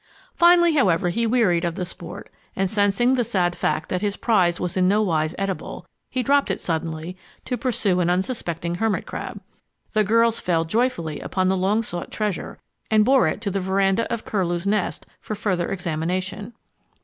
Finally, 0.33 0.73
however, 0.73 1.09
he 1.09 1.27
wearied 1.27 1.63
of 1.63 1.75
the 1.75 1.85
sport, 1.85 2.31
and 2.55 2.71
sensing 2.71 3.13
the 3.13 3.23
sad 3.23 3.55
fact 3.55 3.87
that 3.87 4.01
his 4.01 4.17
prize 4.17 4.59
was 4.59 4.75
in 4.75 4.87
no 4.87 4.99
wise 4.99 5.35
edible, 5.37 5.85
he 6.09 6.23
dropped 6.23 6.49
it 6.49 6.59
suddenly 6.59 7.15
to 7.45 7.55
pursue 7.55 7.99
an 7.99 8.09
unsuspecting 8.09 8.73
hermit 8.73 9.05
crab. 9.05 9.39
The 9.91 10.03
girls 10.03 10.39
fell 10.39 10.65
joyfully 10.65 11.19
upon 11.19 11.49
the 11.49 11.55
long 11.55 11.83
sought 11.83 12.09
treasure 12.09 12.57
and 12.89 13.05
bore 13.05 13.27
it 13.27 13.41
to 13.41 13.51
the 13.51 13.59
veranda 13.59 14.11
of 14.11 14.25
Curlew's 14.25 14.65
Nest 14.65 15.05
for 15.19 15.35
further 15.35 15.71
examination. 15.71 16.53